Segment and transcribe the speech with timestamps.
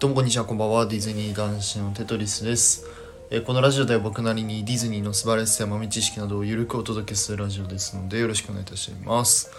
[0.00, 0.86] どうもこんにちは、こんばんは。
[0.86, 2.86] ディズニー男子のテトリスです。
[3.32, 9.50] えこのラジオでは僕なりにディズニーの素晴らしさや豆知識などをゆるくお届けするラジオですのでよろしくお願いいたします。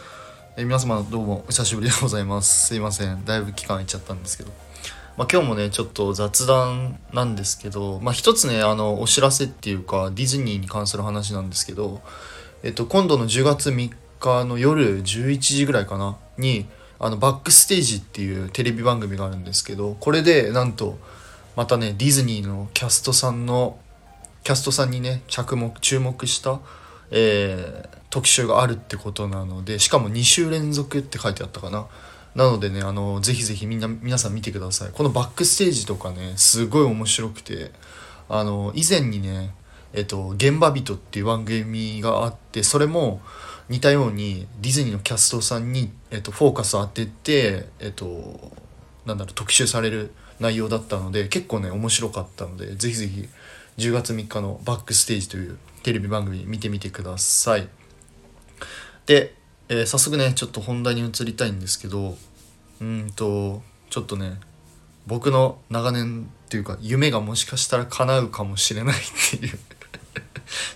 [0.55, 2.67] え皆様どうもお久しぶりでございます。
[2.67, 3.25] すいません。
[3.25, 4.51] だいぶ期間空いちゃったんですけど。
[5.17, 11.99] まあ、今日もね、ちょっと雑談なんですけど、まあ、一つね、あの、お知らせっていうか、ディズニーに関する話なんですけど、
[12.63, 16.65] えっと、今度の10月3日の夜11時ぐらいかな、に、
[16.99, 20.97] あの、バックステージっていうテレビ番組があるんですけど、これで、なんと、
[21.55, 23.77] またね、ディズニーのキャストさんの、
[24.43, 26.59] キャストさんにね、着目、注目した、
[27.11, 31.87] えー特集があるってことなので、しかも2週連続って書いてあったかな。
[32.35, 34.91] なのでね、あの、ぜひぜひみんな、皆さん見てください。
[34.91, 37.71] このバックステージとかね、すごい面白くて、
[38.27, 39.53] あの、以前にね、
[39.93, 43.21] えっと、現場人っていう番組があって、それも
[43.69, 48.51] 似たようにディズニーのキャストさんに、えっと、フォーカスを当てて、えっと、
[49.05, 53.29] なんだろう、特集される内容だったので、結構ね、面白かったので、ぜひぜひ
[53.77, 57.67] 10月3日のバックステージというテレビ番組見てみてください。
[59.05, 59.35] で、
[59.69, 62.17] えー早速ねちょっと本題に移りたいんですけど
[62.81, 64.39] うんとちょっとね
[65.05, 69.59] 僕の長年っていうか夢がもしかしたら叶うかもしれないっていう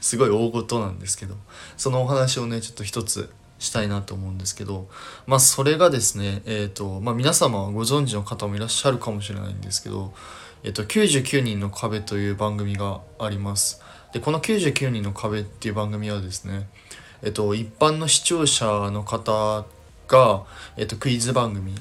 [0.02, 1.36] すごい大事なんですけど
[1.78, 3.30] そのお話をねちょっと一つ
[3.60, 4.88] したいなと思うんですけど
[5.26, 10.14] まあそれがですねえっ、とまあ皆様はご存知の方もいらっしゃるかもしれないんですけど
[10.64, 13.82] えっ、と99人の壁という番組があります。
[14.14, 16.68] でこの99人の壁っていう番組はですね
[17.24, 19.66] えっと、一般の視聴者の方
[20.08, 20.44] が、
[20.76, 21.74] えっと、クイズ番組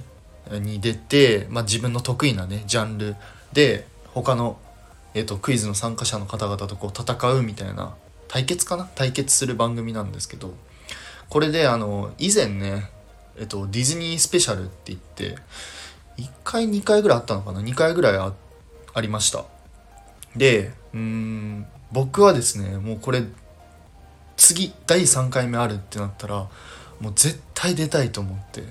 [0.53, 3.17] に出て、まあ、自分の得意なねジャンル
[3.53, 4.59] で他の、
[5.15, 7.95] えっと、クイズの参加者の方々とこう戦うみたいな
[8.29, 8.89] 対決かな？
[8.95, 10.55] 対決する番組なんですけど
[11.29, 12.91] これであの以前ね、
[13.39, 15.37] えっと、ディズニースペシャルって言って
[16.17, 18.33] 1回2回ぐらいあったのかな？2回ぐらいあ
[18.95, 19.45] ありました。
[20.37, 23.23] でうん僕はですねもうこれ
[24.37, 26.49] 次第3回目あるってなったら
[27.01, 28.63] もう絶対出たいと思って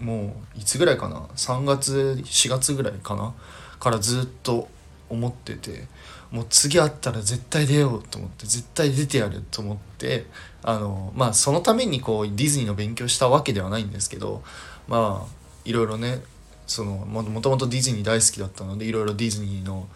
[0.00, 3.34] もういつぐらいかな？3月4月ぐらいかな？
[3.80, 4.68] からずっと
[5.10, 5.86] 思ってて
[6.30, 10.26] もう次あったら絶対出ようと思って絶対出てやると思って
[10.62, 14.42] あのまあそのためにこうディズニーの勉強したわけではないんですけど
[14.88, 16.22] まあいろいろね
[16.66, 19.88] そのももともとディズニー大好きだったのでいろいろディズニーの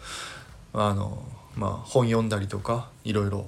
[0.73, 1.23] あの
[1.55, 3.47] まあ本読んだりとかいろいろ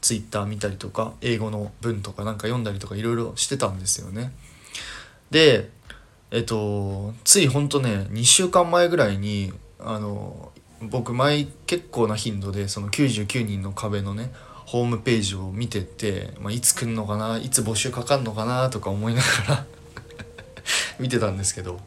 [0.00, 4.32] ツイッター見たりとか英語の文とかなんか読んだりとかいろいろしてたんですよね。
[5.30, 5.70] で
[6.30, 10.52] えっとついほんとね2週間前ぐらいにあの
[10.90, 14.32] 僕前結構な頻度でその99人の壁のね
[14.66, 19.66] ホームページを見てて、まあ、いつ来んのかないつ募集かかんのかなとか思いながら
[20.98, 21.80] 見てたんですけど。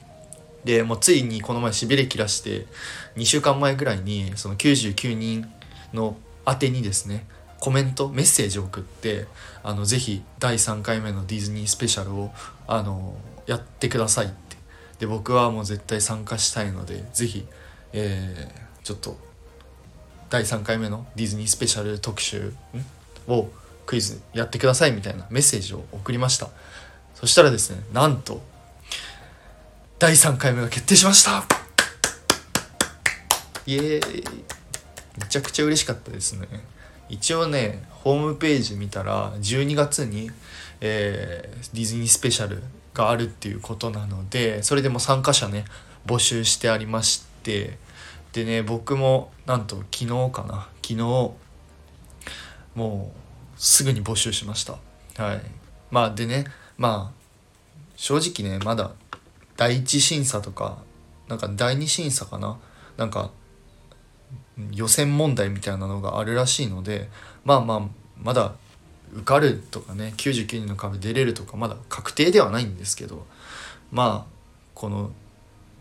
[0.63, 2.65] でもうついにこの前しびれ切らして
[3.15, 5.49] 2週間前ぐらいにその99人
[5.93, 7.25] の宛てにですね
[7.61, 9.27] コメントメッセージを送って
[9.63, 12.33] あのぜひ第3回目のディズニースペシャルを
[12.67, 13.15] あの
[13.45, 14.57] やってくださいって。
[14.99, 17.45] で僕はもう絶対参加したいのでぜひ、
[17.93, 19.17] えーちょっと
[20.29, 22.53] 第3回目のディズニースペシャル特集
[23.27, 23.49] を
[23.85, 26.47] クイズやってくださいみたいなメッセージを送りました。
[27.13, 28.41] そしたらですねなんと
[29.99, 31.43] 第3回目が決定しました。
[33.65, 34.23] イエーイ。
[35.19, 36.47] めちゃくちゃ嬉しかったですね。
[37.09, 40.31] 一応ねホームページ見たら12月に、
[40.79, 45.65] えーディズニースペシャルがあるっていうことなのでそれでも参加者ね
[46.05, 47.85] 募集してありまして
[48.37, 50.67] でね僕もなんと昨日かな。
[50.83, 51.33] 昨日も
[52.75, 54.73] うすぐに募集しました。
[55.17, 55.41] はい。
[55.89, 56.45] まあでね
[56.77, 57.17] まあ
[57.95, 58.91] 正直ねまだ
[59.55, 60.77] 第一審査とか
[61.27, 62.59] なんか第二審査かな。
[62.95, 63.31] なんか
[64.71, 67.09] 予選問題みたいなのがあるらしいので
[67.43, 67.81] まあまあ
[68.21, 68.53] まだ
[69.13, 73.25] 受かるとかね99人の壁出れるとかまだ確定ではないんですけど
[73.91, 74.33] まあ
[74.75, 75.09] この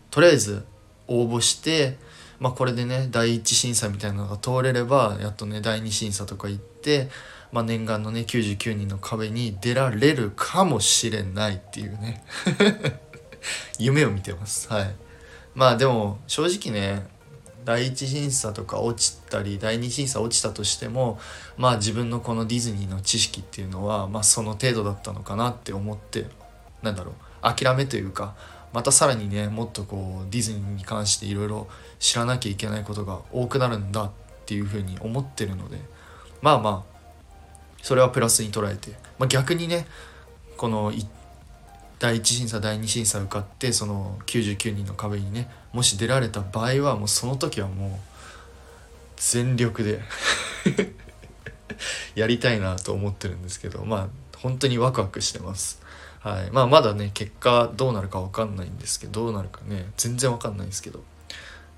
[0.09, 0.65] とりあえず
[1.07, 1.97] 応募して
[2.39, 7.09] まあこれでね第一審査みたいなのが通れればやっとね第二審査とか行って、
[7.51, 12.23] まあ、念願のね99人の壁に出られるかもしれないっていうね。
[13.79, 14.67] 夢を見てます。
[14.71, 14.95] はい。
[15.55, 17.07] まあでも正直ね
[17.65, 21.19] 第一審査とか落ちたり第二審査落ちたとしても
[21.57, 26.27] まあ自分のこのディズニーの知識っていうのはまあその程度だったのかなって思って
[26.81, 28.35] なんだろう諦めというか
[28.73, 31.67] またさらにねもっとこうディズニーに関していろいろ
[31.99, 34.11] 知らなきゃいけないことが多くなるんだっ
[34.45, 35.79] ていうふうに思ってるので
[36.41, 36.97] まあまあ
[37.81, 39.87] それはプラスに捉えて、まあ、逆にね
[40.57, 40.91] この
[41.99, 47.89] 第一審査第二審査受かってその99人の壁にねもし出られた場合はもうその時はもう
[49.15, 50.01] 全力で
[52.15, 55.81] やりたいなと思ってるんですけどまあ本当にワクワクしてます。
[56.27, 56.51] はい。
[56.51, 61.01] まあまだね結果どうなるか分かんないんですけどどうなるかね全然分かんないんですけど。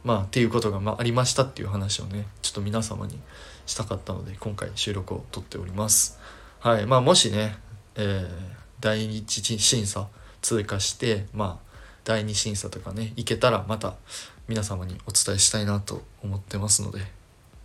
[0.04, 3.20] まあっていうことがまありましたっていう話をねちょっと皆様に
[3.66, 6.18] したかったので今回収録を撮っております。
[6.60, 6.88] はい。
[6.88, 7.58] まあもしね、
[7.96, 8.28] えー、
[8.80, 10.08] 第一審査
[10.42, 11.70] 通過してまあ
[12.04, 13.96] 第二審査とかね行けたらまた
[14.48, 17.02] 皆様にお伝えしたいなと思ってますので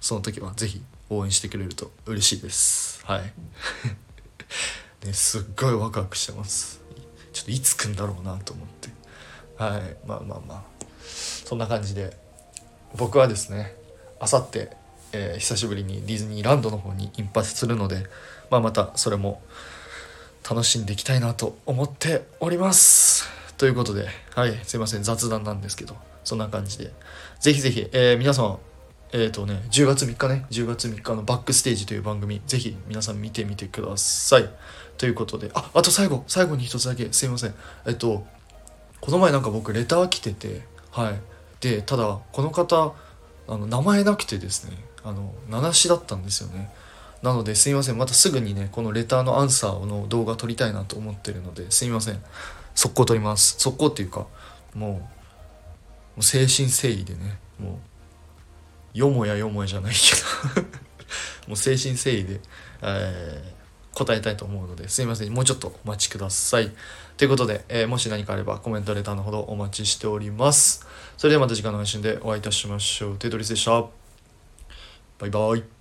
[0.01, 3.03] その時は是非応援してくれると嬉しいです。
[3.07, 3.33] はい。
[5.05, 6.81] ねすっごいワクワクしてます。
[7.33, 8.89] ちょっといつ来んだろうなと思って。
[9.57, 10.63] はいまあまあまあ。
[11.01, 12.17] そんな感じで
[12.97, 13.77] 僕はですね
[14.19, 14.77] あさって
[15.15, 18.07] え、久しぶりにディズニーランドの方に引発するので、
[18.51, 19.43] まあ、またそれも
[20.49, 23.29] 楽しんでいきたいなと思っております。
[23.57, 26.93] ということではいすいません雑談なんですけどそんな感じで。
[27.39, 28.59] ぜひぜひ、えー、皆さん
[29.15, 34.51] えっ、ー、とね、10月3日ね、10月3日のバックステージという番組、ぜひ皆さん見てみてください。
[34.99, 37.55] ということで、あ、あと最後、最後に一つだけ、すいません。
[37.87, 38.27] えっと、
[39.01, 41.15] この前なんか僕レター来てて、はい。
[41.61, 42.93] で、ただ、この方、
[43.47, 46.73] あの、名前なくてですね、あの、名無しだったんですよね。
[47.23, 47.99] なのですいません。
[47.99, 52.21] またすぐにね、このレターのアンサーの動画撮りたいなと思ってるので、すいません。
[52.75, 53.55] 速攻撮ります。
[53.61, 54.27] 速攻っていうか、
[54.75, 57.94] もう、もう誠心誠意でね、もう、
[58.95, 60.63] よもやよもやじゃないけど。
[61.47, 62.41] もう誠心誠意で、
[62.81, 65.33] えー、答えたいと思うのですいません。
[65.33, 66.73] もうちょっとお待ちください。
[67.17, 70.87] ということで、えー、もし何かあればコメントレターのほどお待ちしております。
[71.17, 73.17] それではまた次回の配信でお会いいたしましょう。
[73.17, 73.85] テトリスでした。
[75.19, 75.74] バイバイ。